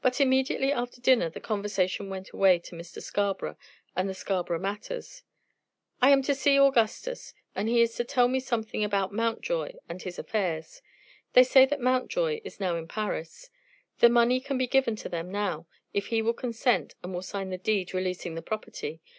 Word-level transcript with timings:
But 0.00 0.22
immediately 0.22 0.72
after 0.72 1.02
dinner 1.02 1.28
the 1.28 1.38
conversation 1.38 2.08
went 2.08 2.30
away 2.30 2.58
to 2.60 2.74
Mr. 2.74 3.02
Scarborough 3.02 3.58
and 3.94 4.08
the 4.08 4.14
Scarborough 4.14 4.58
matters. 4.58 5.22
"I 6.00 6.08
am 6.12 6.22
to 6.22 6.34
see 6.34 6.58
Augustus, 6.58 7.34
and 7.54 7.68
he 7.68 7.82
is 7.82 7.94
to 7.96 8.04
tell 8.04 8.26
me 8.26 8.40
something 8.40 8.82
about 8.82 9.12
Mountjoy 9.12 9.72
and 9.86 10.00
his 10.00 10.18
affairs. 10.18 10.80
They 11.34 11.44
say 11.44 11.66
that 11.66 11.78
Mountjoy 11.82 12.40
is 12.42 12.58
now 12.58 12.76
in 12.78 12.88
Paris. 12.88 13.50
The 13.98 14.08
money 14.08 14.40
can 14.40 14.56
be 14.56 14.66
given 14.66 14.96
to 14.96 15.10
them 15.10 15.30
now, 15.30 15.66
if 15.92 16.06
he 16.06 16.22
will 16.22 16.32
consent 16.32 16.94
and 17.02 17.12
will 17.12 17.20
sign 17.20 17.50
the 17.50 17.58
deed 17.58 17.92
releasing 17.92 18.36
the 18.36 18.40
property. 18.42 19.02